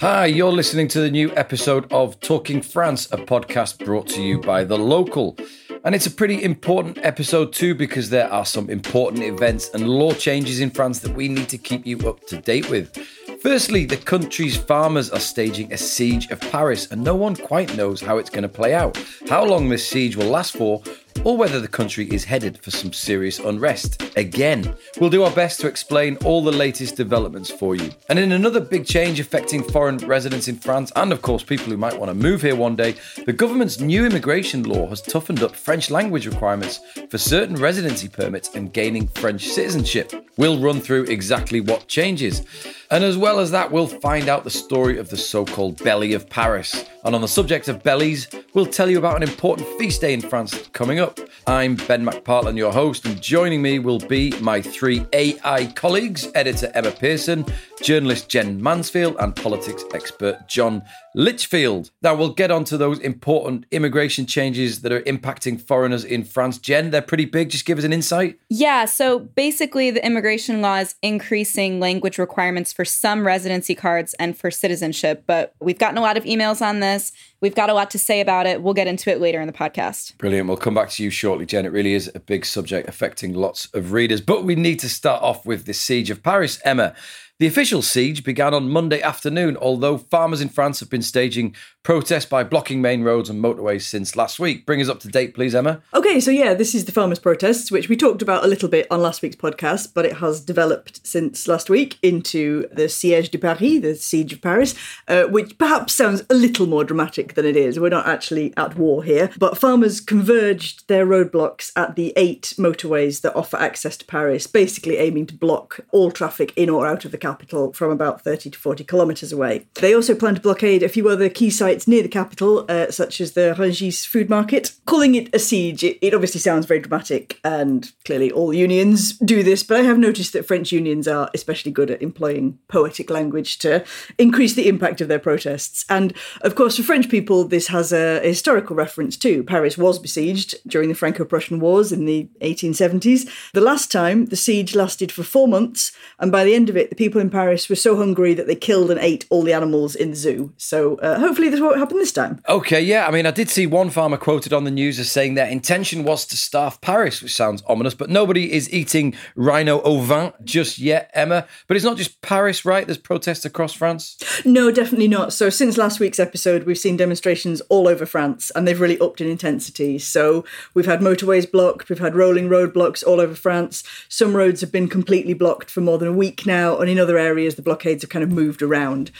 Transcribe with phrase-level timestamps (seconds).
[0.00, 4.40] Hi, you're listening to the new episode of Talking France, a podcast brought to you
[4.40, 5.36] by The Local.
[5.82, 10.12] And it's a pretty important episode too because there are some important events and law
[10.12, 12.96] changes in France that we need to keep you up to date with.
[13.42, 18.00] Firstly, the country's farmers are staging a siege of Paris, and no one quite knows
[18.00, 18.96] how it's going to play out,
[19.28, 20.80] how long this siege will last for,
[21.24, 24.02] or whether the country is headed for some serious unrest.
[24.16, 27.90] Again, we'll do our best to explain all the latest developments for you.
[28.08, 31.76] And in another big change affecting foreign residents in France, and of course people who
[31.76, 35.54] might want to move here one day, the government's new immigration law has toughened up
[35.54, 40.12] French language requirements for certain residency permits and gaining French citizenship.
[40.36, 42.44] We'll run through exactly what changes.
[42.90, 46.14] And as well as that, we'll find out the story of the so called Belly
[46.14, 46.86] of Paris.
[47.04, 50.22] And on the subject of bellies, we'll tell you about an important feast day in
[50.22, 51.20] France coming up.
[51.46, 56.70] I'm Ben McPartland, your host, and joining me will be my three AI colleagues editor
[56.74, 57.44] Emma Pearson,
[57.82, 60.82] journalist Gen Mansfield, and politics expert John
[61.14, 61.90] Lichfield.
[62.02, 66.58] Now, we'll get on to those important immigration changes that are impacting foreigners in France.
[66.58, 67.50] Gen, they're pretty big.
[67.50, 68.38] Just give us an insight.
[68.48, 74.38] Yeah, so basically, the immigration law is increasing language requirements for some residency cards and
[74.38, 77.10] for citizenship, but we've gotten a lot of emails on this.
[77.40, 78.62] We've got a lot to say about it.
[78.62, 80.16] We'll get into it later in the podcast.
[80.16, 80.46] Brilliant.
[80.46, 81.66] We'll come back to you shortly, Gen.
[81.66, 84.20] It really is a big subject affecting lots of readers.
[84.20, 86.94] But we need to start off with the siege of Paris, Emma.
[87.40, 91.56] The official siege began on Monday afternoon, although farmers in France have been staging
[91.88, 94.66] protests by blocking main roads and motorways since last week.
[94.66, 95.80] Bring us up to date, please, Emma.
[95.94, 98.86] Okay, so yeah, this is the farmers' protests, which we talked about a little bit
[98.90, 103.38] on last week's podcast, but it has developed since last week into the Siège de
[103.38, 104.74] Paris, the Siege of Paris,
[105.08, 107.80] uh, which perhaps sounds a little more dramatic than it is.
[107.80, 113.22] We're not actually at war here, but farmers converged their roadblocks at the eight motorways
[113.22, 117.12] that offer access to Paris, basically aiming to block all traffic in or out of
[117.12, 119.66] the capital from about 30 to 40 kilometres away.
[119.76, 123.20] They also plan to blockade a few other key sites near the capital, uh, such
[123.20, 124.72] as the Rungis food market.
[124.86, 129.42] Calling it a siege, it, it obviously sounds very dramatic, and clearly all unions do
[129.42, 133.58] this, but I have noticed that French unions are especially good at employing poetic language
[133.58, 133.84] to
[134.16, 135.84] increase the impact of their protests.
[135.88, 139.42] And of course, for French people, this has a, historical reference too.
[139.42, 143.28] Paris was besieged during the Franco Prussian Wars in the 1870s.
[143.52, 146.90] The last time, the siege lasted for four months, and by the end of it,
[146.90, 149.94] the people in Paris were so hungry that they killed and ate all the animals
[149.94, 150.52] in the zoo.
[150.56, 152.40] So uh, hopefully, this won't happen this time.
[152.48, 153.06] Okay, yeah.
[153.06, 156.04] I mean, I did see one farmer quoted on the news as saying their intention
[156.04, 160.78] was to starve Paris, which sounds ominous, but nobody is eating rhino au vin just
[160.78, 161.46] yet, Emma.
[161.66, 162.86] But it's not just Paris, right?
[162.86, 164.16] There's protests across France.
[164.44, 165.32] No, definitely not.
[165.32, 169.20] So since last week's episode, we've seen demonstrations all over France, and they've really upped
[169.20, 169.98] in intensity.
[169.98, 170.44] So
[170.74, 173.82] we've had motorways blocked, we've had rolling roadblocks all over France.
[174.08, 177.18] Some roads have been completely blocked for more than a week now, and in other
[177.18, 179.10] areas, the blockades have kind of moved around.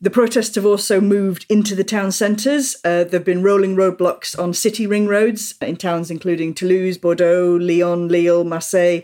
[0.00, 2.76] The protests have also moved into the town centres.
[2.84, 7.56] Uh, there have been rolling roadblocks on city ring roads in towns including Toulouse, Bordeaux,
[7.56, 9.00] Lyon, Lille, Marseille,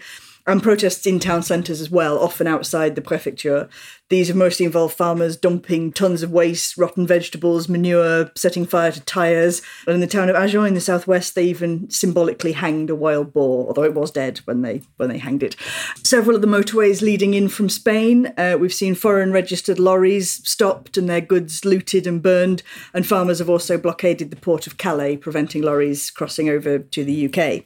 [0.47, 3.69] and protests in town centres as well, often outside the prefecture.
[4.14, 9.00] These have mostly involved farmers dumping tons of waste, rotten vegetables, manure, setting fire to
[9.00, 9.60] tyres.
[9.88, 13.32] And in the town of Agen in the southwest, they even symbolically hanged a wild
[13.32, 15.56] boar, although it was dead when they when they hanged it.
[16.04, 20.96] Several of the motorways leading in from Spain, uh, we've seen foreign registered lorries stopped
[20.96, 22.62] and their goods looted and burned.
[22.92, 27.26] And farmers have also blockaded the port of Calais, preventing lorries crossing over to the
[27.26, 27.64] UK.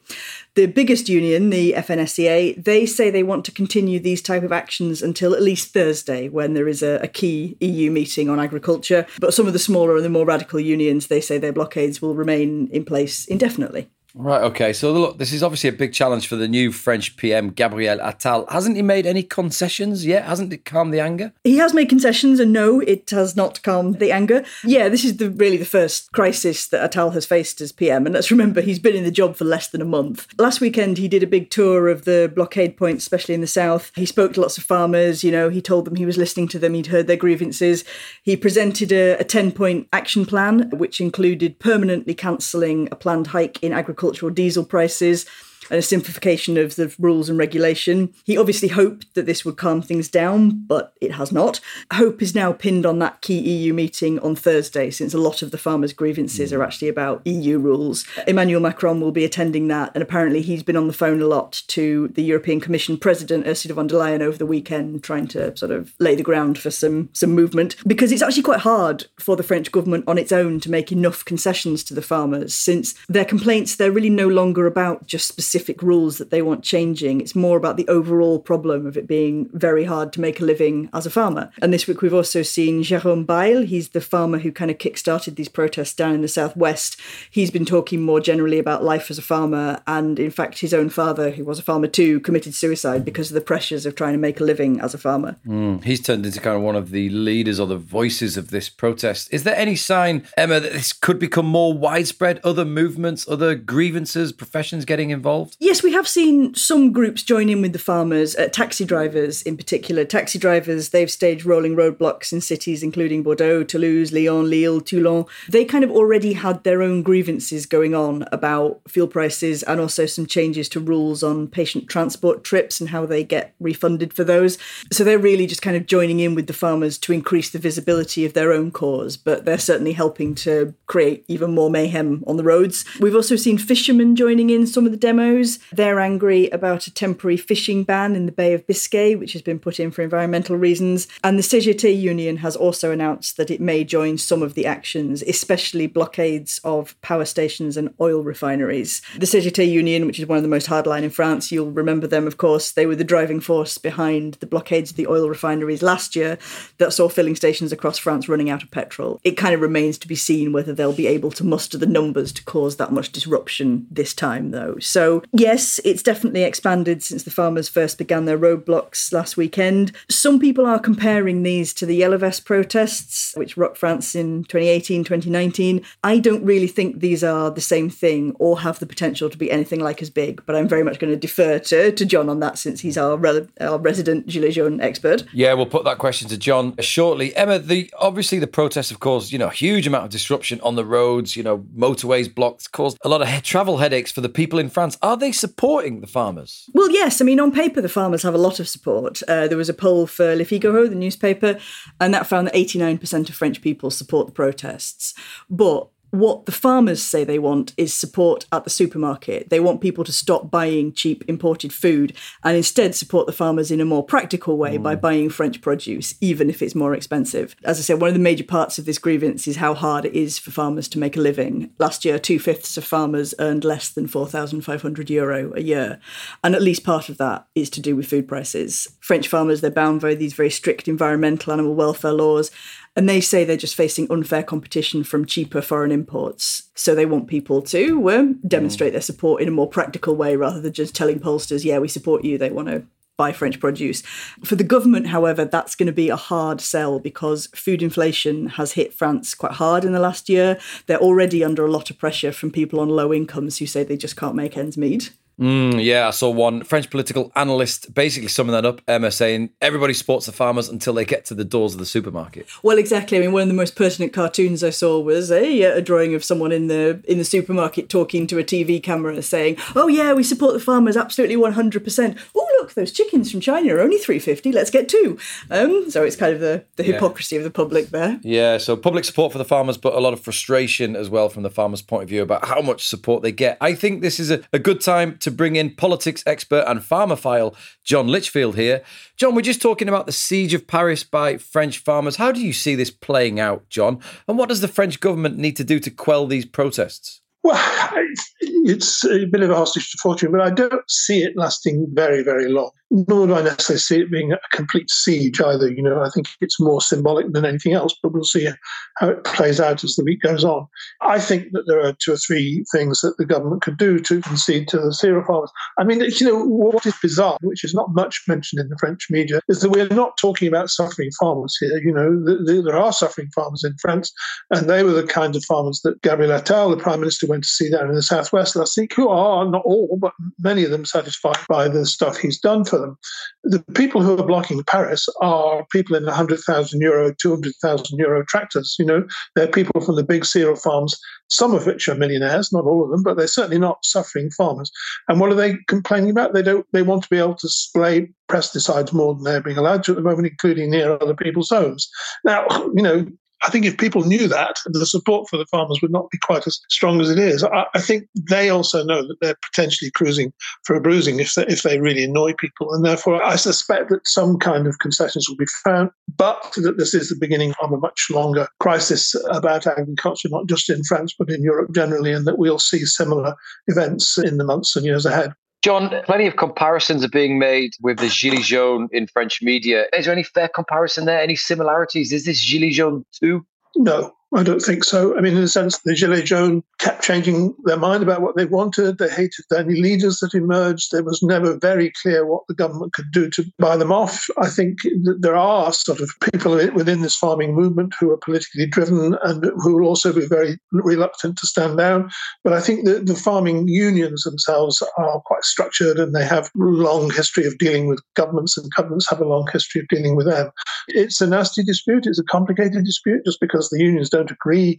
[0.58, 5.02] The biggest union, the FNSEA, they say they want to continue these type of actions
[5.02, 9.04] until at least Thursday, when there is a, a, key EU meeting on agriculture.
[9.18, 12.14] But some of the smaller and the more radical unions, they say their blockades will
[12.14, 13.90] remain in place indefinitely.
[14.14, 14.72] Right, okay.
[14.72, 18.50] So, look, this is obviously a big challenge for the new French PM, Gabriel Attal.
[18.50, 20.24] Hasn't he made any concessions yet?
[20.24, 21.32] Hasn't it calmed the anger?
[21.44, 24.44] He has made concessions, and no, it has not calmed the anger.
[24.64, 28.06] Yeah, this is the, really the first crisis that Attal has faced as PM.
[28.06, 30.26] And let's remember, he's been in the job for less than a month.
[30.38, 33.92] Last weekend, he did a big tour of the blockade points, especially in the south.
[33.94, 36.58] He spoke to lots of farmers, you know, he told them he was listening to
[36.58, 37.84] them, he'd heard their grievances.
[38.22, 43.62] He presented a, a 10 point action plan, which included permanently cancelling a planned hike
[43.62, 45.26] in agricultural diesel prices,
[45.70, 48.12] and a simplification of the rules and regulation.
[48.24, 51.60] He obviously hoped that this would calm things down, but it has not.
[51.92, 55.50] Hope is now pinned on that key EU meeting on Thursday, since a lot of
[55.50, 56.62] the farmers' grievances are hmm.
[56.62, 58.06] actually about EU rules.
[58.26, 61.62] Emmanuel Macron will be attending that, and apparently he's been on the phone a lot
[61.68, 65.72] to the European Commission President Ursula von der Leyen over the weekend, trying to sort
[65.72, 69.42] of lay the ground for some some movement because it's actually quite hard for the
[69.42, 73.76] French government on its own to make enough concessions to the farmers since their complaints
[73.76, 77.76] they're really no longer about just specific rules that they want changing it's more about
[77.76, 81.50] the overall problem of it being very hard to make a living as a farmer
[81.60, 85.36] and this week we've also seen Jérôme Bayle he's the farmer who kind of kick-started
[85.36, 87.00] these protests down in the southwest
[87.30, 90.88] he's been talking more generally about life as a farmer and in fact his own
[90.88, 94.18] father who was a farmer too committed suicide because of the pressures of trying to
[94.18, 97.08] make a living as a farmer mm, he's turned into kind of one of the
[97.10, 99.32] leaders or the voices of this protest.
[99.32, 102.40] Is there any sign, Emma, that this could become more widespread?
[102.44, 105.47] Other movements, other grievances, professions getting involved?
[105.58, 109.56] Yes, we have seen some groups join in with the farmers, uh, taxi drivers in
[109.56, 110.04] particular.
[110.04, 115.24] Taxi drivers, they've staged rolling roadblocks in cities including Bordeaux, Toulouse, Lyon, Lille, Toulon.
[115.48, 120.06] They kind of already had their own grievances going on about fuel prices and also
[120.06, 124.58] some changes to rules on patient transport trips and how they get refunded for those.
[124.92, 128.24] So they're really just kind of joining in with the farmers to increase the visibility
[128.24, 132.44] of their own cause, but they're certainly helping to create even more mayhem on the
[132.44, 132.84] roads.
[133.00, 135.37] We've also seen fishermen joining in some of the demos.
[135.72, 139.58] They're angry about a temporary fishing ban in the Bay of Biscay, which has been
[139.58, 141.08] put in for environmental reasons.
[141.22, 145.22] And the CGT union has also announced that it may join some of the actions,
[145.22, 149.02] especially blockades of power stations and oil refineries.
[149.18, 152.26] The CGT union, which is one of the most hardline in France, you'll remember them,
[152.26, 156.16] of course, they were the driving force behind the blockades of the oil refineries last
[156.16, 156.38] year
[156.78, 159.20] that saw filling stations across France running out of petrol.
[159.24, 162.32] It kind of remains to be seen whether they'll be able to muster the numbers
[162.32, 164.78] to cause that much disruption this time, though.
[164.78, 169.92] So, yes, it's definitely expanded since the farmers first began their roadblocks last weekend.
[170.10, 175.04] Some people are comparing these to the Yellow Vest protests, which rocked France in 2018,
[175.04, 175.84] 2019.
[176.04, 179.50] I don't really think these are the same thing or have the potential to be
[179.50, 182.40] anything like as big, but I'm very much going to defer to, to John on
[182.40, 185.24] that since he's our, re- our resident Gilets jaunes expert.
[185.32, 187.34] Yeah, we'll put that question to John shortly.
[187.36, 190.76] Emma, the obviously the protests have caused you know a huge amount of disruption on
[190.76, 191.36] the roads.
[191.36, 194.68] You know, motorways blocked, caused a lot of he- travel headaches for the people in
[194.68, 194.98] France.
[195.02, 196.68] Are they supporting the farmers?
[196.72, 197.20] Well, yes.
[197.20, 199.22] I mean, on paper, the farmers have a lot of support.
[199.28, 201.58] Uh, there was a poll for Le Figaro, the newspaper,
[202.00, 205.14] and that found that 89% of French people support the protests.
[205.50, 209.50] But what the farmers say they want is support at the supermarket.
[209.50, 213.80] They want people to stop buying cheap imported food and instead support the farmers in
[213.80, 214.82] a more practical way mm.
[214.82, 217.54] by buying French produce, even if it's more expensive.
[217.64, 220.14] As I said, one of the major parts of this grievance is how hard it
[220.14, 221.70] is for farmers to make a living.
[221.78, 226.00] Last year, two fifths of farmers earned less than 4,500 euro a year.
[226.42, 228.88] And at least part of that is to do with food prices.
[229.00, 232.50] French farmers, they're bound by these very strict environmental animal welfare laws
[232.98, 236.68] and they say they're just facing unfair competition from cheaper foreign imports.
[236.74, 240.60] So they want people to um, demonstrate their support in a more practical way rather
[240.60, 242.36] than just telling pollsters, yeah, we support you.
[242.36, 242.82] They want to
[243.16, 244.00] buy French produce.
[244.42, 248.72] For the government, however, that's going to be a hard sell because food inflation has
[248.72, 250.58] hit France quite hard in the last year.
[250.86, 253.96] They're already under a lot of pressure from people on low incomes who say they
[253.96, 255.12] just can't make ends meet.
[255.38, 258.80] Mm, yeah, I saw one French political analyst basically summing that up.
[258.88, 262.46] Emma saying everybody supports the farmers until they get to the doors of the supermarket.
[262.62, 263.18] Well, exactly.
[263.18, 266.24] I mean, one of the most pertinent cartoons I saw was a, a drawing of
[266.24, 270.22] someone in the in the supermarket talking to a TV camera, saying, "Oh yeah, we
[270.22, 273.98] support the farmers absolutely one hundred percent." Oh look, those chickens from China are only
[273.98, 274.50] three fifty.
[274.50, 275.18] Let's get two.
[275.50, 277.40] Um, so it's kind of the the hypocrisy yeah.
[277.40, 278.18] of the public there.
[278.22, 278.58] Yeah.
[278.58, 281.50] So public support for the farmers, but a lot of frustration as well from the
[281.50, 283.56] farmers' point of view about how much support they get.
[283.60, 286.80] I think this is a, a good time to to bring in politics expert and
[286.80, 287.54] farmophile
[287.84, 288.82] John Lichfield here.
[289.18, 292.16] John, we're just talking about the siege of Paris by French farmers.
[292.16, 294.00] How do you see this playing out, John?
[294.26, 297.20] And what does the French government need to do to quell these protests?
[297.42, 297.62] Well,
[298.40, 302.22] it's a bit of a hostage to fortune, but I don't see it lasting very,
[302.22, 305.70] very long nor do I necessarily see it being a complete siege either.
[305.70, 308.48] You know, I think it's more symbolic than anything else, but we'll see
[308.96, 310.66] how it plays out as the week goes on.
[311.02, 314.20] I think that there are two or three things that the government could do to
[314.22, 315.52] concede to the cereal farmers.
[315.78, 319.08] I mean, you know, what is bizarre, which is not much mentioned in the French
[319.10, 321.78] media, is that we're not talking about suffering farmers here.
[321.78, 324.12] You know, the, the, there are suffering farmers in France,
[324.50, 327.48] and they were the kind of farmers that Gabriel Attal, the prime minister, went to
[327.48, 330.84] see down in the southwest last week, who are not all, but many of them
[330.84, 332.98] satisfied by the stuff he's done for for them.
[333.44, 338.76] The people who are blocking Paris are people in 100,000 euro, 200,000 euro tractors.
[338.78, 342.64] You know, they're people from the big cereal farms, some of which are millionaires, not
[342.64, 344.70] all of them, but they're certainly not suffering farmers.
[345.08, 346.34] And what are they complaining about?
[346.34, 346.66] They don't.
[346.72, 349.96] They want to be able to spray pesticides more than they're being allowed to at
[349.96, 351.88] the moment, including near other people's homes.
[352.24, 353.06] Now, you know,
[353.42, 356.46] I think if people knew that, the support for the farmers would not be quite
[356.46, 357.44] as strong as it is.
[357.44, 360.32] I, I think they also know that they're potentially cruising
[360.64, 362.74] for a bruising if they, if they really annoy people.
[362.74, 366.94] And therefore, I suspect that some kind of concessions will be found, but that this
[366.94, 371.30] is the beginning of a much longer crisis about agriculture, not just in France, but
[371.30, 373.34] in Europe generally, and that we'll see similar
[373.68, 375.32] events in the months and years ahead.
[375.68, 379.84] John, plenty of comparisons are being made with the Gilets jaunes in French media.
[379.92, 381.20] Is there any fair comparison there?
[381.20, 382.10] Any similarities?
[382.10, 383.44] Is this Gilets jaunes too?
[383.76, 385.16] No, I don't think so.
[385.16, 388.44] I mean, in a sense, the Gilets jaunes kept changing their mind about what they
[388.44, 388.98] wanted.
[388.98, 390.92] They hated any leaders that emerged.
[390.92, 394.26] It was never very clear what the government could do to buy them off.
[394.36, 394.80] I think
[395.18, 399.76] there are sort of people within this farming movement who are politically driven and who
[399.76, 402.10] will also be very reluctant to stand down.
[402.44, 406.50] But I think that the farming unions themselves are quite structured and they have a
[406.54, 410.26] long history of dealing with governments, and governments have a long history of dealing with
[410.26, 410.50] them.
[410.88, 412.06] It's a nasty dispute.
[412.06, 414.78] It's a complicated dispute just because the unions don't agree,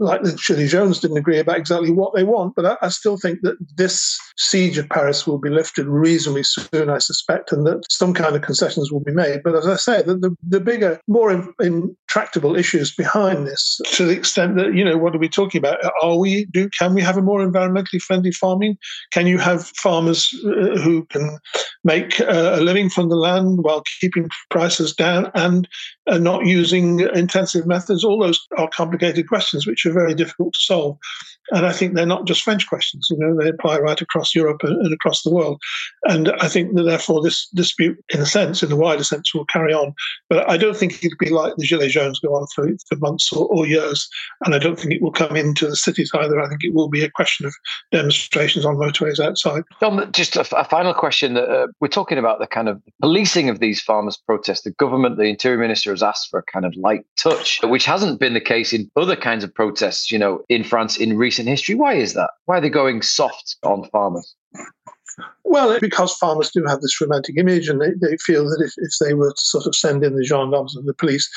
[0.00, 2.54] like the Gilets jaunes didn't agree about exactly what they want.
[2.56, 6.88] But I, I, still think that this siege of Paris will be lifted reasonably soon,
[6.88, 9.42] I suspect, and that some kind of concessions will be made.
[9.44, 14.06] But as I say, the, the, the bigger, more in, intractable issues behind this, to
[14.06, 15.78] the extent that, you know, what are we talking about?
[16.02, 18.78] Are we, do, can we have a more environmentally friendly farming?
[19.12, 21.38] Can you have farmers uh, who can
[21.84, 25.68] make uh, a living from the land while keeping prices down and
[26.06, 28.02] uh, not using intensive methods?
[28.02, 30.96] All those are complicated questions which are very difficult to solve.
[31.52, 34.62] And I think they're not just French questions, you know, they apply right across Europe
[34.62, 35.60] and across the world.
[36.04, 39.44] And I think that therefore this dispute, in a sense, in the wider sense, will
[39.46, 39.94] carry on.
[40.28, 43.32] But I don't think it'll be like the Gilets jaunes go on for, for months
[43.32, 44.08] or, or, years.
[44.44, 46.40] And I don't think it will come into the cities either.
[46.40, 47.54] I think it will be a question of
[47.92, 49.62] demonstrations on motorways outside.
[49.80, 51.36] John, just a, a final question.
[51.36, 54.62] Uh, we're talking about the kind of policing of these farmers' protests.
[54.62, 58.20] The government, the interior minister has asked for a kind of light touch, which hasn't
[58.20, 61.74] been the case in other kinds of protests, you know, in France in recent history.
[61.74, 62.30] Why is that?
[62.46, 64.34] Why are they going soft on farmers?
[65.44, 68.92] Well, because farmers do have this romantic image, and they, they feel that if, if
[69.00, 71.28] they were to sort of send in the gendarmes and the police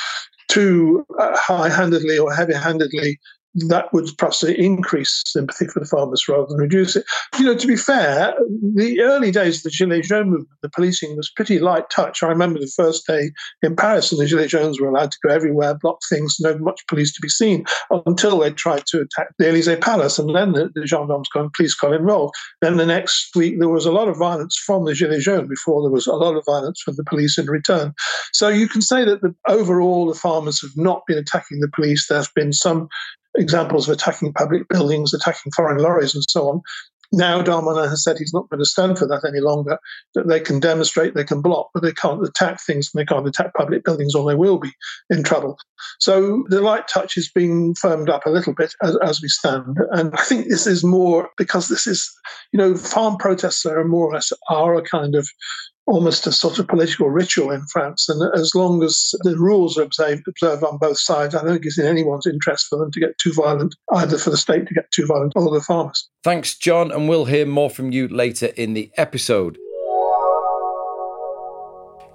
[0.47, 3.19] too uh, high handedly or heavy handedly
[3.55, 7.05] that would possibly increase sympathy for the farmers rather than reduce it.
[7.37, 8.33] You know, to be fair,
[8.75, 12.23] the early days of the Gilets jaunes movement, the policing was pretty light touch.
[12.23, 13.31] I remember the first day
[13.61, 16.81] in Paris, and the Gilets jaunes were allowed to go everywhere, block things, no much
[16.87, 17.65] police to be seen,
[18.05, 21.75] until they tried to attack the Elysee Palace, and then the, the gendarmes and police
[21.75, 22.33] got involved.
[22.61, 25.81] Then the next week, there was a lot of violence from the Gilets jaunes before
[25.81, 27.93] there was a lot of violence from the police in return.
[28.33, 32.07] So you can say that the, overall, the farmers have not been attacking the police.
[32.07, 32.87] There's been some
[33.35, 36.61] examples of attacking public buildings, attacking foreign lorries, and so on.
[37.15, 39.77] Now Darmanin has said he's not going to stand for that any longer.
[40.15, 43.27] That they can demonstrate, they can block, but they can't attack things, and they can't
[43.27, 44.71] attack public buildings, or they will be
[45.11, 45.57] in trouble.
[45.99, 49.77] So the light touch is being firmed up a little bit as, as we stand,
[49.91, 52.11] and I think this is more because this is,
[52.51, 55.29] you know, farm protests are more or less are a kind of
[55.85, 58.07] almost a sort of political ritual in France.
[58.07, 61.79] And as long as the rules are observed, on both sides, I don't think it's
[61.79, 64.91] in anyone's interest for them to get too violent, either for the state to get
[64.91, 66.09] too violent or the farmers.
[66.23, 66.91] Thanks, John.
[66.91, 69.57] And we'll hear more from you later in the episode.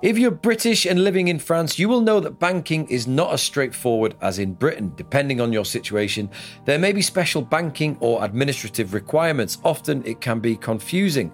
[0.01, 3.43] If you're British and living in France, you will know that banking is not as
[3.43, 4.93] straightforward as in Britain.
[4.95, 6.31] Depending on your situation,
[6.67, 9.59] there may be special banking or administrative requirements.
[9.65, 11.33] Often it can be confusing.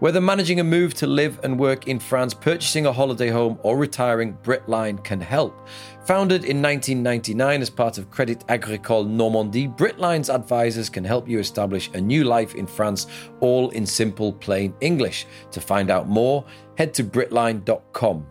[0.00, 3.76] Whether managing a move to live and work in France, purchasing a holiday home, or
[3.76, 5.68] retiring, Britline can help.
[6.06, 11.90] Founded in 1999 as part of Credit Agricole Normandie, Britline's advisors can help you establish
[11.92, 13.08] a new life in France,
[13.40, 15.26] all in simple, plain English.
[15.52, 16.46] To find out more,
[16.78, 18.26] head to Britline.com.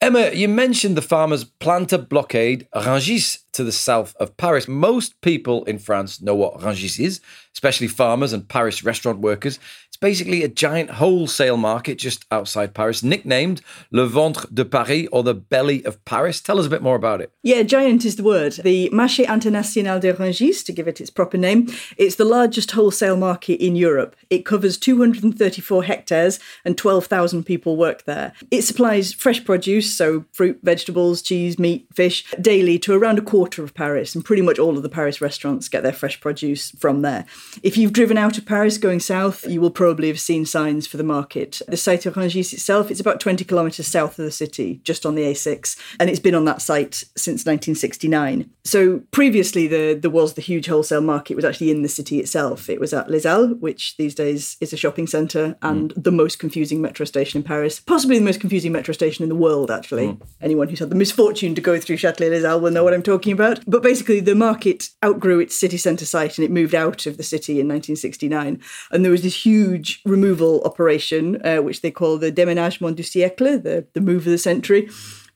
[0.00, 4.68] Emma, you mentioned the farmers plan to blockade Rungis to the south of Paris.
[4.68, 7.20] Most people in France know what Rungis is,
[7.52, 9.58] especially farmers and Paris restaurant workers
[10.00, 15.34] basically a giant wholesale market just outside Paris, nicknamed Le Ventre de Paris or the
[15.34, 16.40] Belly of Paris.
[16.40, 17.32] Tell us a bit more about it.
[17.42, 18.52] Yeah, giant is the word.
[18.52, 23.16] The Marché International de Rungis, to give it its proper name, it's the largest wholesale
[23.16, 24.16] market in Europe.
[24.30, 28.32] It covers 234 hectares and 12,000 people work there.
[28.50, 33.64] It supplies fresh produce, so fruit, vegetables, cheese, meat, fish, daily to around a quarter
[33.64, 37.02] of Paris, and pretty much all of the Paris restaurants get their fresh produce from
[37.02, 37.26] there.
[37.62, 40.86] If you've driven out of Paris going south, you will probably probably have seen signs
[40.86, 41.62] for the market.
[41.66, 45.14] The site of Rungis itself, it's about 20 kilometres south of the city, just on
[45.14, 48.50] the A6, and it's been on that site since 1969.
[48.64, 52.68] So previously, the, there was the huge wholesale market was actually in the city itself.
[52.68, 56.04] It was at Les Halles, which these days is a shopping centre and mm.
[56.04, 59.34] the most confusing metro station in Paris, possibly the most confusing metro station in the
[59.34, 60.08] world, actually.
[60.08, 60.20] Mm.
[60.42, 63.02] Anyone who's had the misfortune to go through Châtelet Les Halles will know what I'm
[63.02, 63.60] talking about.
[63.66, 67.22] But basically, the market outgrew its city centre site and it moved out of the
[67.22, 68.60] city in 1969.
[68.90, 73.62] And there was this huge removal operation, uh, which they call the déménagement du siècle,
[73.62, 74.88] the, the move of the century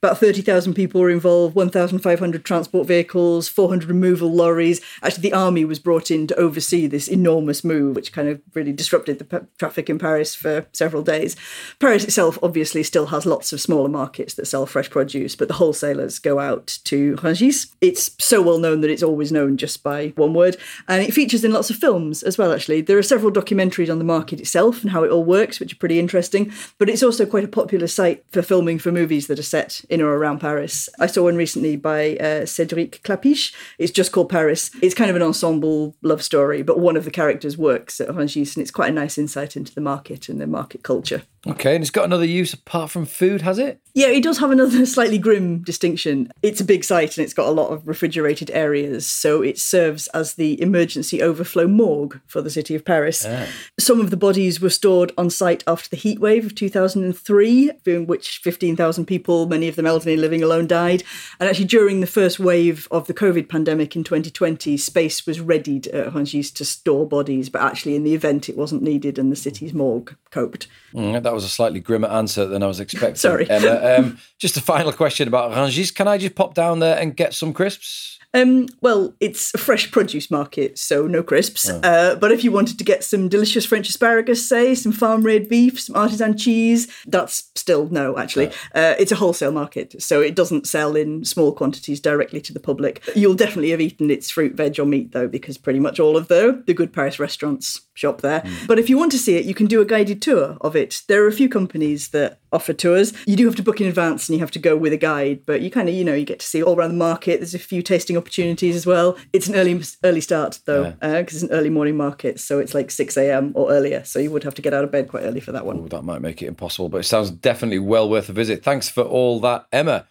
[0.03, 4.81] about 30,000 people were involved, 1,500 transport vehicles, 400 removal lorries.
[5.01, 8.73] Actually, the army was brought in to oversee this enormous move, which kind of really
[8.73, 11.37] disrupted the p- traffic in Paris for several days.
[11.79, 15.53] Paris itself obviously still has lots of smaller markets that sell fresh produce, but the
[15.53, 17.71] wholesalers go out to Rungis.
[17.79, 20.57] It's so well known that it's always known just by one word,
[20.89, 22.81] and it features in lots of films as well, actually.
[22.81, 25.77] There are several documentaries on the market itself and how it all works, which are
[25.77, 29.43] pretty interesting, but it's also quite a popular site for filming for movies that are
[29.43, 30.89] set in or around Paris.
[30.99, 33.53] I saw one recently by uh, Cédric Klapisch.
[33.77, 34.71] It's just called Paris.
[34.81, 38.55] It's kind of an ensemble love story, but one of the characters works at Rungis,
[38.55, 41.23] and it's quite a nice insight into the market and the market culture.
[41.45, 43.81] Okay, and it's got another use apart from food, has it?
[43.93, 46.31] Yeah, it does have another slightly grim distinction.
[46.41, 50.07] It's a big site and it's got a lot of refrigerated areas, so it serves
[50.09, 53.25] as the emergency overflow morgue for the city of Paris.
[53.27, 53.47] Ah.
[53.77, 58.07] Some of the bodies were stored on site after the heat wave of 2003, in
[58.07, 61.03] which 15,000 people, many of them elderly living alone, died.
[61.41, 65.87] And actually, during the first wave of the COVID pandemic in 2020, space was readied
[65.87, 69.35] at Rungis to store bodies, but actually, in the event, it wasn't needed and the
[69.35, 70.67] city's morgue coped.
[70.93, 73.15] Mm, that was a slightly grimmer answer than I was expecting.
[73.15, 73.49] Sorry.
[73.49, 73.73] Emma.
[73.93, 75.93] Um, just a final question about Rungis.
[75.93, 78.19] Can I just pop down there and get some crisps?
[78.33, 81.69] Um, well, it's a fresh produce market, so no crisps.
[81.69, 81.79] Oh.
[81.81, 85.49] Uh, but if you wanted to get some delicious French asparagus, say, some farm raised
[85.49, 88.47] beef, some artisan cheese, that's still no, actually.
[88.73, 92.59] Uh, it's a wholesale market, so it doesn't sell in small quantities directly to the
[92.59, 93.03] public.
[93.15, 96.27] You'll definitely have eaten its fruit, veg, or meat, though, because pretty much all of
[96.27, 98.41] the, the good Paris restaurants shop there.
[98.41, 98.67] Mm.
[98.67, 101.03] But if you want to see it, you can do a guided tour of it.
[101.07, 103.13] There are a few companies that offer tours.
[103.25, 105.45] You do have to book in advance and you have to go with a guide,
[105.45, 107.39] but you kind of, you know, you get to see all around the market.
[107.39, 109.17] There's a few tasting opportunities as well.
[109.33, 111.17] It's an early early start though, because yeah.
[111.17, 113.51] uh, it's an early morning market, so it's like 6 a.m.
[113.55, 114.03] or earlier.
[114.03, 115.79] So you would have to get out of bed quite early for that one.
[115.79, 118.63] Ooh, that might make it impossible, but it sounds definitely well worth a visit.
[118.63, 120.07] Thanks for all that, Emma.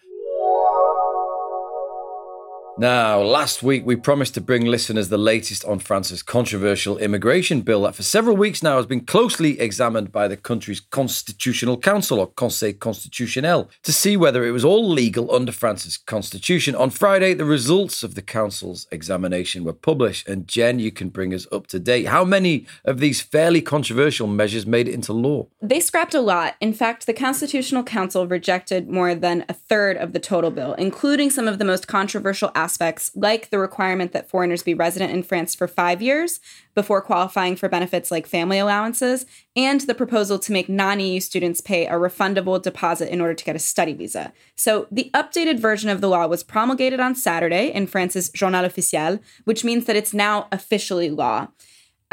[2.78, 7.82] Now, last week we promised to bring listeners the latest on France's controversial immigration bill
[7.82, 12.28] that for several weeks now has been closely examined by the country's Constitutional Council or
[12.28, 16.74] Conseil Constitutionnel to see whether it was all legal under France's constitution.
[16.74, 21.34] On Friday, the results of the council's examination were published, and Gen, you can bring
[21.34, 22.08] us up to date.
[22.08, 25.46] How many of these fairly controversial measures made it into law?
[25.60, 26.56] They scrapped a lot.
[26.58, 31.28] In fact, the Constitutional Council rejected more than a third of the total bill, including
[31.28, 35.54] some of the most controversial aspects, like the requirement that foreigners be resident in France
[35.54, 36.40] for five years
[36.74, 41.60] before qualifying for benefits like family allowances, and the proposal to make non EU students
[41.60, 44.32] pay a refundable deposit in order to get a study visa.
[44.54, 49.20] So, the updated version of the law was promulgated on Saturday in France's Journal Officiel,
[49.44, 51.48] which means that it's now officially law.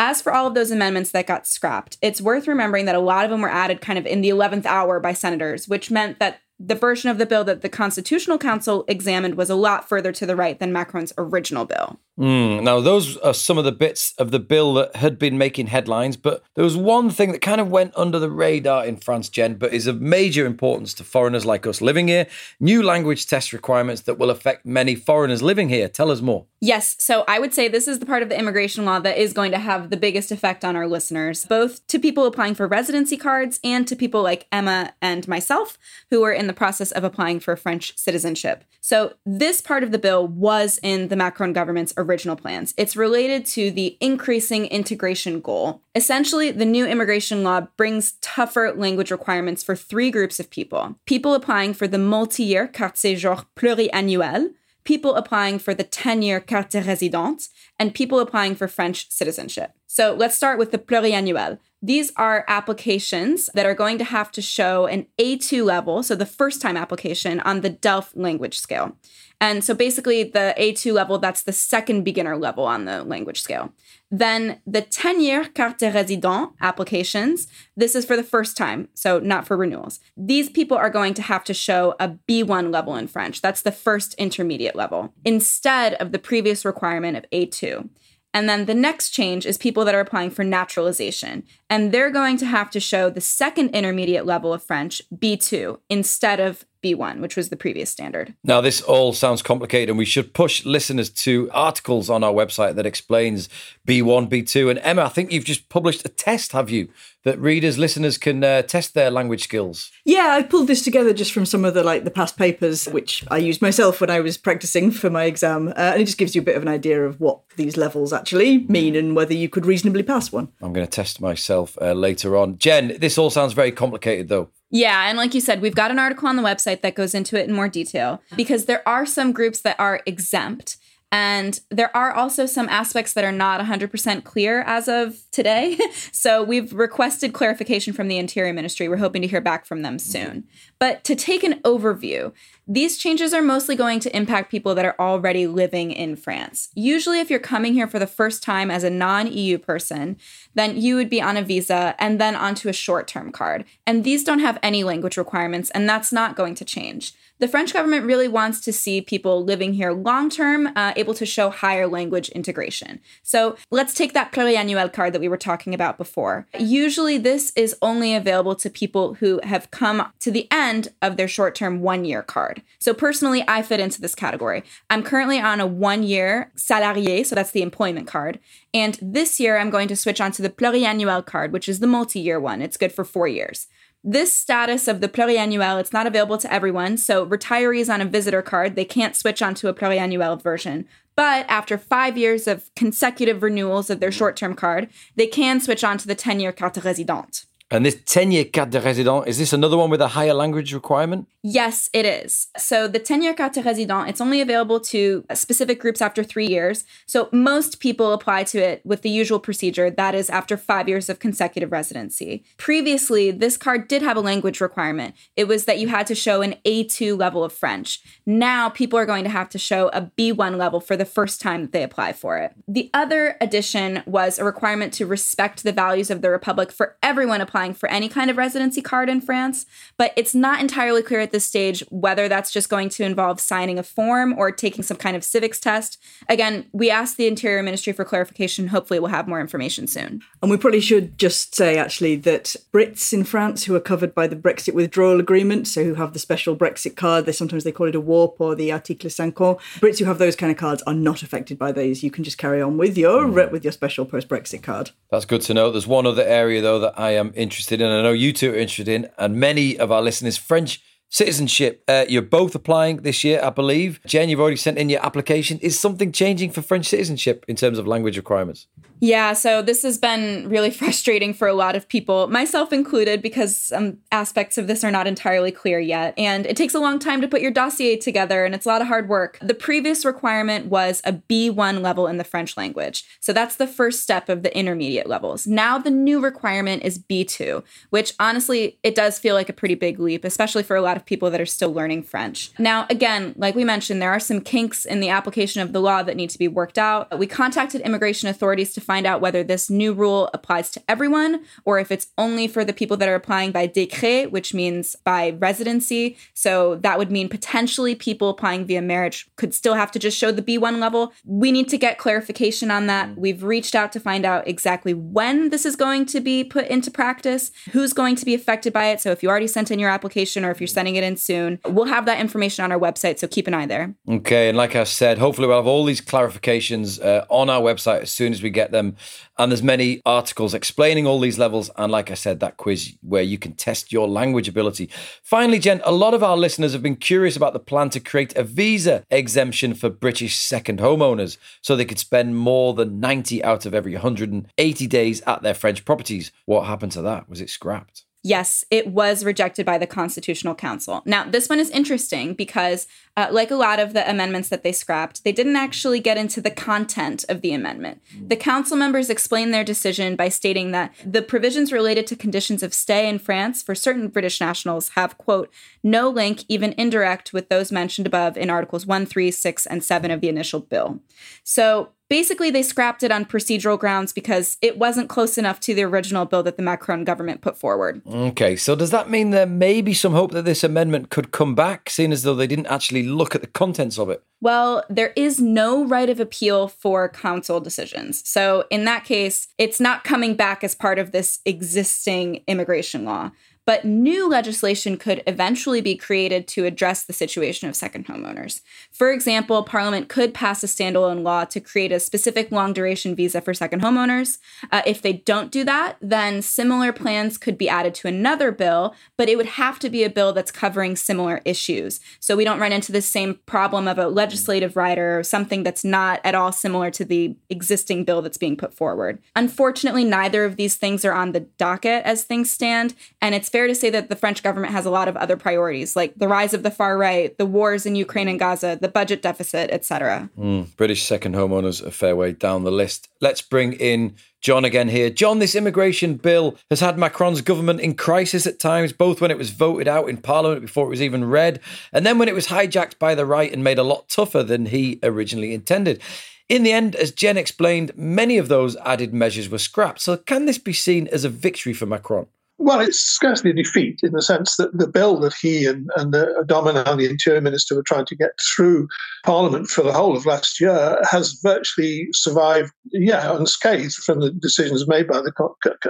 [0.02, 3.26] As for all of those amendments that got scrapped, it's worth remembering that a lot
[3.26, 6.40] of them were added kind of in the 11th hour by senators, which meant that
[6.60, 10.26] the version of the bill that the Constitutional Council examined was a lot further to
[10.26, 12.00] the right than Macron's original bill.
[12.20, 15.68] Mm, now, those are some of the bits of the bill that had been making
[15.68, 19.30] headlines, but there was one thing that kind of went under the radar in France,
[19.30, 22.28] Gen, but is of major importance to foreigners like us living here
[22.60, 25.88] new language test requirements that will affect many foreigners living here.
[25.88, 26.46] Tell us more.
[26.62, 26.96] Yes.
[27.00, 29.52] So I would say this is the part of the immigration law that is going
[29.52, 33.60] to have the biggest effect on our listeners, both to people applying for residency cards
[33.64, 35.78] and to people like Emma and myself
[36.10, 38.66] who are in the process of applying for French citizenship.
[38.82, 42.74] So this part of the bill was in the Macron government's original plans.
[42.78, 45.82] It's related to the increasing integration goal.
[45.96, 51.34] Essentially, the new immigration law brings tougher language requirements for three groups of people people
[51.34, 54.50] applying for the multi year carte séjour pluriannuel,
[54.84, 59.72] people applying for the 10 year carte résidente, and people applying for French citizenship.
[59.92, 61.58] So let's start with the pluriannuel.
[61.82, 66.28] These are applications that are going to have to show an A2 level, so the
[66.28, 68.96] first time application on the DELF language scale.
[69.42, 73.74] And so basically, the A2 level, that's the second beginner level on the language scale.
[74.12, 79.48] Then the 10 year carte résident applications, this is for the first time, so not
[79.48, 80.00] for renewals.
[80.16, 83.42] These people are going to have to show a B1 level in French.
[83.42, 87.90] That's the first intermediate level, instead of the previous requirement of A2.
[88.34, 91.44] And then the next change is people that are applying for naturalization.
[91.70, 96.40] And they're going to have to show the second intermediate level of French, B2, instead
[96.40, 98.36] of B1, which was the previous standard.
[98.44, 102.76] Now, this all sounds complicated, and we should push listeners to articles on our website
[102.76, 103.50] that explains
[103.88, 104.70] B1, B2.
[104.70, 106.90] And Emma, I think you've just published a test, have you,
[107.24, 109.92] that readers, listeners can uh, test their language skills?
[110.06, 113.26] Yeah, I pulled this together just from some of the like the past papers, which
[113.30, 116.36] I used myself when I was practicing for my exam, uh, and it just gives
[116.36, 119.50] you a bit of an idea of what these levels actually mean and whether you
[119.50, 120.50] could reasonably pass one.
[120.62, 122.58] I'm going to test myself uh, later on.
[122.58, 124.50] Gen, this all sounds very complicated, though.
[124.72, 127.40] Yeah, and like you said, we've got an article on the website that goes into
[127.40, 130.78] it in more detail because there are some groups that are exempt.
[131.12, 135.80] And there are also some aspects that are not 100% clear as of today.
[136.12, 138.88] so we've requested clarification from the Interior Ministry.
[138.88, 140.48] We're hoping to hear back from them soon.
[140.80, 142.32] But to take an overview,
[142.66, 146.70] these changes are mostly going to impact people that are already living in France.
[146.76, 150.18] Usually, if you're coming here for the first time as a non EU person,
[150.54, 153.66] then you would be on a visa and then onto a short term card.
[153.86, 157.14] And these don't have any language requirements, and that's not going to change.
[157.40, 161.26] The French government really wants to see people living here long term uh, able to
[161.26, 163.00] show higher language integration.
[163.24, 166.48] So let's take that pluriannuel card that we were talking about before.
[166.60, 170.69] Usually, this is only available to people who have come to the end
[171.02, 172.62] of their short term one year card.
[172.80, 174.64] So personally, I fit into this category.
[174.90, 178.40] I'm currently on a one year salarié, so that's the employment card.
[178.74, 181.88] And this year, I'm going to switch on to the pluriannuel card, which is the
[181.88, 182.62] multi year one.
[182.62, 183.68] It's good for four years.
[184.04, 186.98] This status of the pluriannuel, it's not available to everyone.
[186.98, 190.88] So retirees on a visitor card, they can't switch onto a pluriannuel version.
[191.18, 194.18] But after five years of consecutive renewals of their mm-hmm.
[194.18, 197.46] short-term card, they can switch on to the 10-year carte résidente.
[197.72, 200.74] And this 10 year carte de résident, is this another one with a higher language
[200.74, 201.28] requirement?
[201.42, 202.48] Yes, it is.
[202.58, 206.48] So the 10 year carte de résident, it's only available to specific groups after three
[206.48, 206.84] years.
[207.06, 211.08] So most people apply to it with the usual procedure, that is, after five years
[211.08, 212.44] of consecutive residency.
[212.58, 215.16] Previously, this card did have a language requirement.
[215.38, 218.02] It was that you had to show an A2 level of French.
[218.26, 221.62] Now people are going to have to show a B1 level for the first time
[221.62, 222.54] that they apply for it.
[222.68, 227.40] The other addition was a requirement to respect the values of the Republic for everyone
[227.40, 231.32] applying for any kind of residency card in France, but it's not entirely clear at
[231.32, 235.16] this stage whether that's just going to involve signing a form or taking some kind
[235.16, 236.02] of civics test.
[236.28, 238.68] Again, we asked the Interior Ministry for clarification.
[238.68, 240.22] Hopefully, we'll have more information soon.
[240.42, 244.26] And we probably should just say actually that Brits in France who are covered by
[244.26, 247.88] the Brexit withdrawal agreement, so who have the special Brexit card, they sometimes they call
[247.88, 250.94] it a WARP or the article 5 Brits who have those kind of cards are
[250.94, 252.04] not affected by these.
[252.04, 253.52] You can just carry on with your mm.
[253.52, 254.92] with your special post Brexit card.
[255.12, 255.70] That's good to know.
[255.70, 257.88] There's one other area though that I am interested in.
[257.88, 261.84] I know you two are interested in, and many of our listeners, French citizenship.
[261.88, 264.00] Uh, you're both applying this year, I believe.
[264.06, 265.60] Gen, you've already sent in your application.
[265.60, 268.68] Is something changing for French citizenship in terms of language requirements?
[269.00, 273.58] Yeah, so this has been really frustrating for a lot of people, myself included, because
[273.58, 276.14] some aspects of this are not entirely clear yet.
[276.18, 278.82] And it takes a long time to put your dossier together, and it's a lot
[278.82, 279.38] of hard work.
[279.42, 283.06] The previous requirement was a B1 level in the French language.
[283.20, 285.48] So that's the first step of the intermediate levels.
[285.48, 290.00] Now the new requirement is B2, which honestly, it does feel like a pretty big
[290.00, 292.52] leap, especially for a lot of people that are still learning French.
[292.60, 296.04] Now, again, like we mentioned, there are some kinks in the application of the law
[296.04, 297.18] that need to be worked out.
[297.18, 301.78] We contacted immigration authorities to find out whether this new rule applies to everyone or
[301.78, 306.18] if it's only for the people that are applying by décret, which means by residency.
[306.34, 310.32] So that would mean potentially people applying via marriage could still have to just show
[310.32, 311.14] the B1 level.
[311.24, 313.16] We need to get clarification on that.
[313.16, 316.90] We've reached out to find out exactly when this is going to be put into
[316.90, 319.02] practice, who's going to be affected by it.
[319.02, 321.60] So if you already sent in your application or if you're sending it in soon,
[321.68, 323.20] we'll have that information on our website.
[323.20, 323.94] So keep an eye there.
[324.10, 324.50] Okay.
[324.50, 328.12] And like I said, hopefully we'll have all these clarifications uh, on our website as
[328.12, 328.96] soon as we get them.
[329.38, 331.70] And there's many articles explaining all these levels.
[331.76, 334.90] And like I said, that quiz where you can test your language ability.
[335.22, 338.36] Finally, Gen, a lot of our listeners have been curious about the plan to create
[338.36, 343.66] a visa exemption for British second homeowners so they could spend more than 90 out
[343.66, 346.32] of every 180 days at their French properties.
[346.46, 347.30] What happened to that?
[347.30, 348.06] Was it scrapped?
[348.22, 351.02] Yes, it was rejected by the Constitutional Council.
[351.06, 354.74] Now, this one is interesting because, uh, like a lot of the amendments that they
[354.74, 358.02] scrapped, they didn't actually get into the content of the amendment.
[358.28, 362.74] The council members explained their decision by stating that the provisions related to conditions of
[362.74, 365.50] stay in France for certain British nationals have, quote,
[365.82, 370.12] no link, even indirect, with those mentioned above in Articles 1, 3, 6, and 7
[370.12, 371.00] of the initial bill.
[371.46, 375.84] So, Basically, they scrapped it on procedural grounds because it wasn't close enough to the
[375.84, 378.02] original bill that the Macron government put forward.
[378.08, 381.54] Okay, so does that mean there may be some hope that this amendment could come
[381.54, 384.24] back, seeing as though they didn't actually look at the contents of it?
[384.42, 388.28] Well, there is no right of appeal for council decisions.
[388.28, 393.32] So, in that case, it's not coming back as part of this existing immigration law.
[393.70, 398.62] But new legislation could eventually be created to address the situation of second homeowners.
[398.92, 403.42] For example, Parliament could pass a standalone law to create a specific long duration visa
[403.42, 404.40] for second homeowners.
[404.72, 408.96] Uh, if they don't do that, then similar plans could be added to another bill,
[409.18, 412.00] but it would have to be a bill that's covering similar issues.
[412.20, 415.86] So we don't run into the same problem of a legislative rider or something that's
[415.86, 419.22] not at all similar to the existing bill that's being put forward.
[419.36, 423.68] Unfortunately, neither of these things are on the docket as things stand, and it's fair
[423.68, 426.54] to say that the French government has a lot of other priorities, like the rise
[426.54, 430.30] of the far right, the wars in Ukraine and Gaza, the budget deficit, etc.
[430.38, 433.10] Mm, British second homeowners a fair way down the list.
[433.20, 435.10] Let's bring in John again here.
[435.10, 439.38] John, this immigration bill has had Macron's government in crisis at times, both when it
[439.38, 441.60] was voted out in Parliament before it was even read,
[441.92, 444.68] and then when it was hijacked by the right and made a lot tougher than
[444.68, 446.02] he originally intended.
[446.48, 450.00] In the end, as Gen explained, many of those added measures were scrapped.
[450.00, 452.28] So, can this be seen as a victory for Macron?
[452.62, 456.14] Well, it's scarcely a defeat in the sense that the bill that he and, and
[456.14, 458.90] uh, Darmanin, the Interior Minister, were trying to get through
[459.24, 464.86] Parliament for the whole of last year has virtually survived, yeah, unscathed from the decisions
[464.90, 465.32] made by the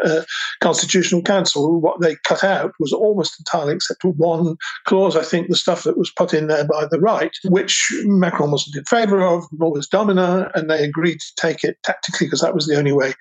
[0.03, 0.21] uh,
[0.61, 1.81] Constitutional Council.
[1.81, 4.55] What they cut out was almost entirely, except for one
[4.85, 8.51] clause, I think, the stuff that was put in there by the right, which Macron
[8.51, 12.41] wasn't in favour of, nor was Darmanin, and they agreed to take it tactically because
[12.41, 13.13] that was the only way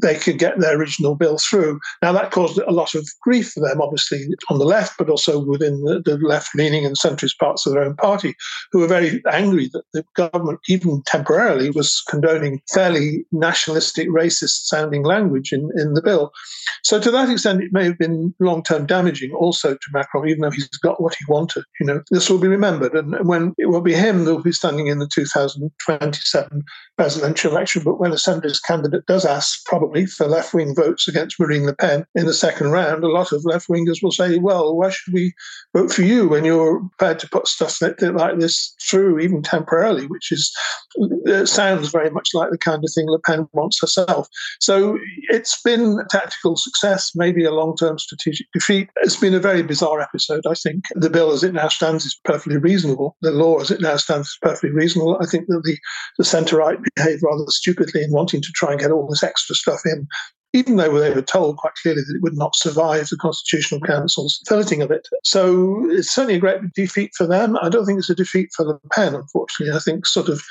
[0.00, 1.80] they could get their original bill through.
[2.00, 5.44] Now, that caused a lot of grief for them, obviously, on the left, but also
[5.44, 8.34] within the, the left leaning and centrist parts of their own party,
[8.70, 15.02] who were very angry that the government, even temporarily, was condoning fairly nationalistic, racist sounding
[15.04, 16.32] language in, in the bill.
[16.84, 20.42] So, to that extent, it may have been long term damaging also to Macron, even
[20.42, 21.64] though he's got what he wanted.
[21.80, 22.94] You know, this will be remembered.
[22.94, 26.62] And when it will be him that will be standing in the 2027
[26.96, 31.40] presidential election, but when a centrist candidate does ask, probably, for left wing votes against
[31.40, 34.76] Marine Le Pen in the second round, a lot of left wingers will say, well,
[34.76, 35.32] why should we
[35.74, 40.30] vote for you when you're prepared to put stuff like this through, even temporarily, which
[40.30, 40.52] is
[41.28, 44.28] uh, sounds very much like the kind of thing Le Pen wants herself.
[44.60, 48.90] So it's been a tactical success, maybe a long term strategic defeat.
[49.02, 50.84] It's been a very bizarre episode, I think.
[50.94, 53.16] The bill as it now stands is perfectly reasonable.
[53.22, 55.18] The law as it now stands is perfectly reasonable.
[55.20, 55.78] I think that the,
[56.18, 59.54] the centre right behaved rather stupidly in wanting to try and get all this extra
[59.54, 60.06] stuff in
[60.52, 64.40] even though they were told quite clearly that it would not survive the Constitutional Council's
[64.48, 65.08] filleting of it.
[65.24, 67.56] So it's certainly a great defeat for them.
[67.62, 69.74] I don't think it's a defeat for Le Pen, unfortunately.
[69.74, 70.42] I think, sort of,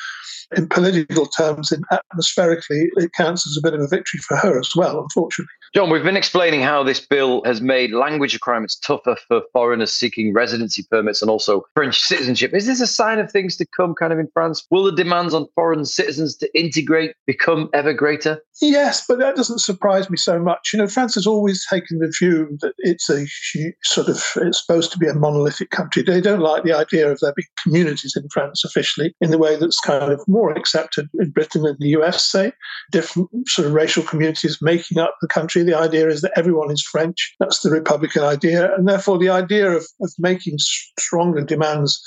[0.57, 4.59] in political terms, in atmospherically, it counts as a bit of a victory for her
[4.59, 5.53] as well, unfortunately.
[5.73, 10.33] John, we've been explaining how this bill has made language requirements tougher for foreigners seeking
[10.33, 12.53] residency permits and also French citizenship.
[12.53, 14.67] Is this a sign of things to come kind of in France?
[14.69, 18.41] Will the demands on foreign citizens to integrate become ever greater?
[18.61, 20.71] Yes, but that doesn't surprise me so much.
[20.73, 23.25] You know, France has always taken the view that it's a
[23.83, 26.03] sort of, it's supposed to be a monolithic country.
[26.03, 29.55] They don't like the idea of there being communities in France officially in the way
[29.55, 32.51] that's kind of more accepted in Britain and the US, say,
[32.91, 36.81] different sort of racial communities making up the country the idea is that everyone is
[36.81, 37.35] French.
[37.39, 38.73] That's the Republican idea.
[38.75, 42.01] And therefore, the idea of, of making stronger demands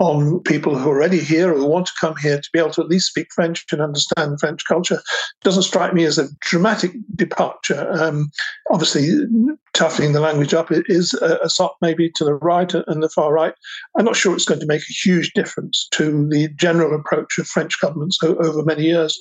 [0.00, 2.70] on people who are already here or who want to come here to be able
[2.70, 4.98] to at least speak French and understand French culture
[5.44, 7.86] doesn't strike me as a dramatic departure.
[7.92, 8.30] Um,
[8.70, 9.26] obviously,
[9.74, 13.32] toughening the language up is a, a sop maybe to the right and the far
[13.32, 13.52] right.
[13.98, 17.46] I'm not sure it's going to make a huge difference to the general approach of
[17.46, 19.20] French governments over many years.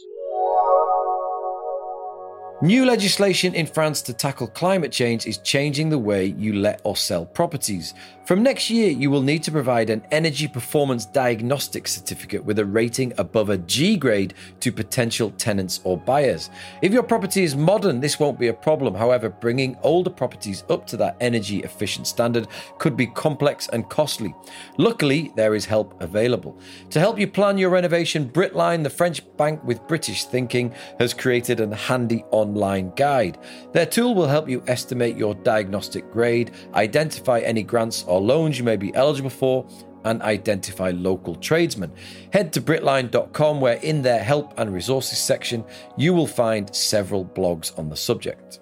[2.62, 6.94] New legislation in France to tackle climate change is changing the way you let or
[6.94, 7.94] sell properties.
[8.26, 12.66] From next year, you will need to provide an energy performance diagnostic certificate with a
[12.66, 16.52] rating above a G grade to potential tenants or buyers.
[16.84, 18.94] If your property is modern, this won't be a problem.
[18.94, 24.36] However, bringing older properties up to that energy efficient standard could be complex and costly.
[24.78, 26.60] Luckily, there is help available.
[26.92, 31.62] To help you plan your renovation, Britline, the French bank with British thinking, has created
[31.62, 33.38] a handy online guide.
[33.74, 38.64] Their tool will help you estimate your diagnostic grade, identify any grants or loans you
[38.64, 39.68] may be eligible for,
[40.06, 41.92] and identify local tradesmen.
[42.34, 45.64] Head to Britline.com, where in their help and resources section,
[45.98, 48.60] you will find several blogs on the subject.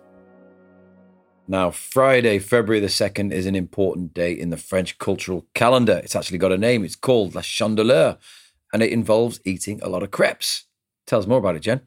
[1.48, 6.02] Now, Friday, February the 2nd, is an important day in the French cultural calendar.
[6.04, 6.84] It's actually got a name.
[6.84, 8.18] It's called La Chandeleur,
[8.74, 10.66] and it involves eating a lot of crepes.
[11.06, 11.82] Tell us more about it, Gen.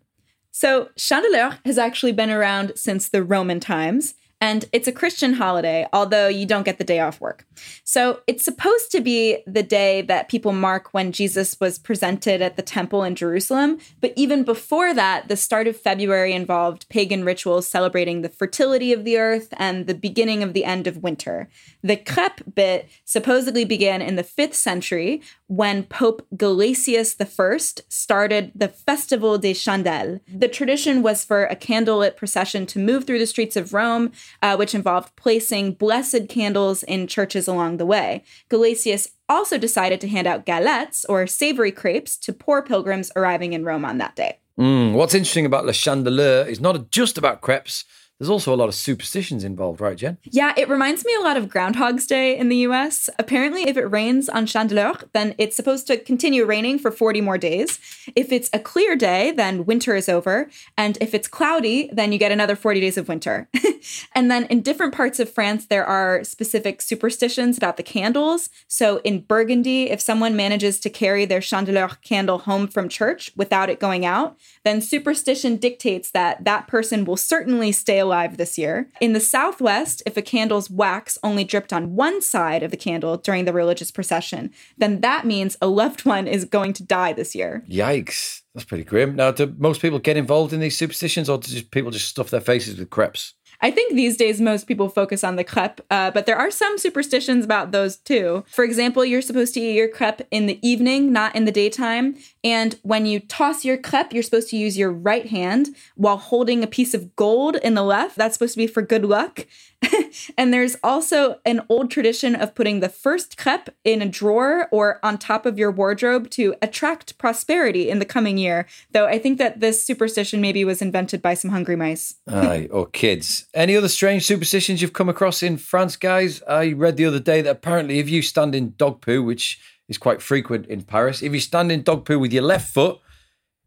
[0.52, 5.87] So, Chandeleur has actually been around since the Roman times and it's a Christian holiday,
[5.92, 7.46] although you don't get the day off work.
[7.85, 12.57] So it's supposed to be the day that people mark when Jesus was presented at
[12.57, 13.79] the temple in Jerusalem.
[14.00, 19.05] But even before that, the start of February involved pagan rituals celebrating the fertility of
[19.05, 21.48] the earth and the beginning of the end of winter.
[21.83, 28.68] The crêpe bit supposedly began in the 5th century when Pope Gelasius I started the
[28.68, 30.20] Festival des Chandelles.
[30.33, 34.12] The tradition was for a candlelit procession to move through the streets of Rome
[34.43, 38.25] uh, which involved placing blessed candles in churches along the way.
[38.51, 43.64] Gelasius also decided to hand out galettes, or savory crepes, to poor pilgrims arriving in
[43.64, 44.38] Rome on that day.
[44.59, 47.85] Mm, what's interesting about Le Chandeleur is not just about crepes,
[48.20, 50.18] there's also a lot of superstitions involved, right, Gen?
[50.24, 53.09] Yeah, it reminds me a lot of Groundhog's Day in the US.
[53.18, 57.38] Apparently, if it rains on Chandeleur, then it's supposed to continue raining for 40 more
[57.38, 57.78] days.
[58.14, 60.50] If it's a clear day, then winter is over.
[60.76, 63.48] And if it's cloudy, then you get another 40 days of winter.
[64.14, 68.50] and then in different parts of France, there are specific superstitions about the candles.
[68.68, 73.70] So in Burgundy, if someone manages to carry their Chandeleur candle home from church without
[73.70, 78.88] it going out, then superstition dictates that that person will certainly stay alive this year.
[79.01, 83.16] In the Southwest, if a candle's wax only dripped on one side of the candle
[83.16, 87.37] during the religious procession, then that means a loved one is going to die this
[87.37, 87.62] year.
[87.70, 88.42] Yikes.
[88.55, 89.14] That's pretty grim.
[89.14, 92.40] Now, do most people get involved in these superstitions or do people just stuff their
[92.40, 93.35] faces with crepes?
[93.61, 96.79] I think these days most people focus on the crepe, uh, but there are some
[96.79, 98.44] superstitions about those too.
[98.49, 102.16] For example, you're supposed to eat your crepe in the evening, not in the daytime.
[102.42, 106.62] And when you toss your crepe, you're supposed to use your right hand while holding
[106.62, 108.16] a piece of gold in the left.
[108.16, 109.46] That's supposed to be for good luck.
[110.38, 114.98] and there's also an old tradition of putting the first crepe in a drawer or
[115.03, 118.66] on top of your wardrobe to attract prosperity in the coming year.
[118.92, 122.16] Though I think that this superstition maybe was invented by some hungry mice.
[122.26, 123.46] Aye, or kids.
[123.55, 126.42] Any other strange superstitions you've come across in France, guys?
[126.48, 129.59] I read the other day that apparently if you stand in dog poo, which
[129.90, 132.98] is quite frequent in Paris, if you stand in dog poo with your left foot,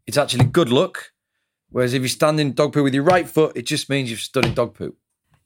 [0.06, 1.12] it's actually good luck.
[1.68, 4.20] Whereas if you stand in dog poo with your right foot, it just means you've
[4.20, 4.96] stood in dog poo.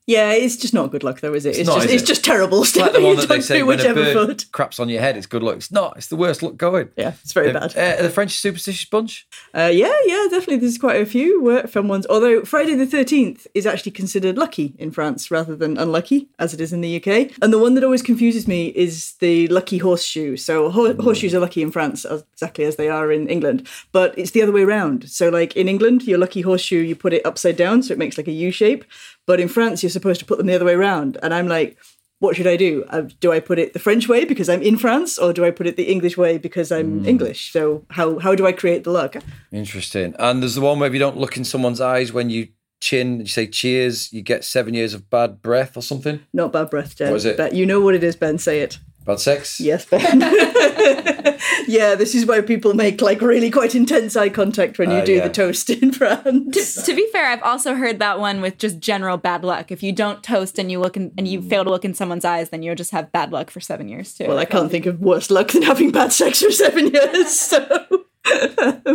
[0.09, 1.49] Yeah, it's just not good luck though, is it?
[1.49, 2.07] It's, It's not, just it's it?
[2.07, 4.45] just terrible It's like the one that they say when a bird foot.
[4.51, 5.57] craps on your head, it's good luck.
[5.57, 5.93] It's not.
[5.97, 6.89] It's the worst luck going.
[6.97, 7.77] Yeah, it's very Uh, bad.
[7.77, 9.27] Uh, are the French superstitious bunch?
[9.55, 10.57] Uh, yeah, yeah, definitely.
[10.57, 12.07] There's quite a few uh, fun ones.
[12.09, 16.59] Although Friday the 13th is actually considered lucky in France rather than unlucky, as it
[16.61, 17.31] is in the UK.
[17.43, 20.37] And the one that always confuses me is the lucky horseshoe.
[20.37, 24.17] So ho- horseshoes are lucky in France, as, exactly as they are in England, but
[24.17, 25.07] it's the other way around.
[25.07, 28.17] So, like in England, your lucky horseshoe, you put it upside down, so it makes
[28.17, 28.85] like a U shape.
[29.27, 31.17] But in France, you're supposed to put them the other way around.
[31.21, 31.77] And I'm like,
[32.19, 32.83] what should I do?
[32.89, 35.51] Uh, do I put it the French way because I'm in France, or do I
[35.51, 37.53] put it the English way because I'm English?
[37.53, 39.15] So how how do I create the look?
[39.51, 40.15] Interesting.
[40.19, 42.49] And there's the one where if you don't look in someone's eyes when you
[42.81, 46.21] chin, and you say cheers, you get seven years of bad breath or something.
[46.33, 47.11] Not bad breath, Gen.
[47.11, 47.37] What is it?
[47.37, 48.37] But you know what it is, Ben.
[48.37, 48.79] Say it.
[49.05, 49.59] Bad sex.
[49.59, 49.99] Yes, Ben.
[51.67, 55.05] yeah, this is why people make like really quite intense eye contact when you Ah,
[55.05, 55.27] do yeah.
[55.27, 56.83] the toast in France.
[56.85, 59.71] to be fair, I've also heard that one with just general bad luck.
[59.71, 62.25] If you don't toast and you look in, and you fail to look in someone's
[62.25, 64.27] eyes, then you'll just have bad luck for seven years too.
[64.27, 67.29] well, I can't think of worse luck than having bad sex for seven years.
[67.31, 67.85] So.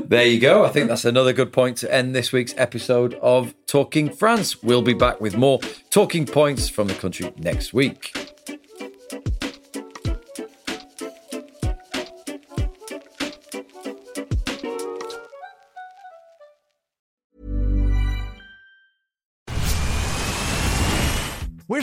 [0.07, 0.64] There you go.
[0.64, 4.62] I think that's another good point to end this week's episode of Talking France.
[4.62, 5.59] We'll be back with more
[5.90, 8.24] talking points from the country next week.